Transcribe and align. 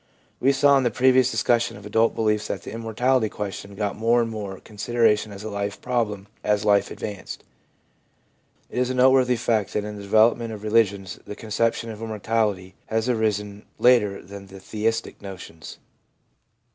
We 0.39 0.51
saw 0.51 0.77
in 0.79 0.83
the 0.83 0.89
previous 0.89 1.29
dis 1.29 1.43
cussion 1.43 1.77
of 1.77 1.85
adult 1.85 2.15
beliefs 2.15 2.47
that 2.47 2.63
the 2.63 2.71
immortality 2.71 3.29
question 3.29 3.75
got 3.75 3.95
more 3.95 4.19
and 4.19 4.31
more 4.31 4.59
consideration 4.59 5.31
as 5.31 5.43
a 5.43 5.49
life 5.51 5.79
problem 5.79 6.25
as 6.43 6.65
life 6.65 6.89
advanced. 6.89 7.43
It 8.71 8.79
is 8.79 8.89
a 8.89 8.95
noteworthy 8.95 9.35
fact 9.35 9.73
that 9.73 9.83
in 9.83 9.97
the 9.97 10.01
development 10.01 10.53
of 10.53 10.63
religions 10.63 11.19
the 11.27 11.35
conceptions 11.35 11.93
of 11.93 12.01
immortality 12.01 12.73
has 12.87 13.07
arisen 13.09 13.63
later 13.77 14.23
than 14.23 14.47
the 14.47 14.59
theistic 14.59 15.21
notions. 15.21 15.77